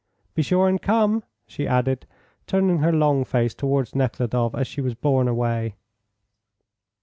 "Be 0.33 0.41
sure 0.41 0.67
and 0.67 0.81
come," 0.81 1.21
she 1.45 1.67
added, 1.67 2.07
turning 2.47 2.79
her 2.79 2.91
long 2.91 3.23
face 3.23 3.53
towards 3.53 3.93
Nekhludoff 3.93 4.55
as 4.55 4.65
she 4.65 4.81
was 4.81 4.95
borne 4.95 5.27
away. 5.27 5.75